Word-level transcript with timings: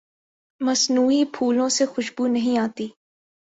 مصنوعی 0.61 1.23
پھولوں 1.33 1.69
سے 1.69 1.85
خوشبو 1.85 2.27
نہیں 2.27 2.57
آتی۔ 2.57 2.87